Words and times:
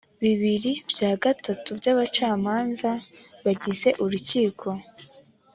bibiri 0.21 0.71
bya 0.91 1.11
gatatu 1.23 1.67
by 1.79 1.87
abacamanza 1.93 2.91
bagize 3.45 3.89
urukiko 4.03 4.67